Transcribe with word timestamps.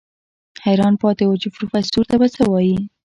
حيران 0.65 0.93
پاتې 1.01 1.23
و 1.25 1.39
چې 1.41 1.47
پروفيسر 1.55 2.03
ته 2.09 2.15
به 2.19 2.27
څه 2.35 2.43
وايي. 2.51 2.77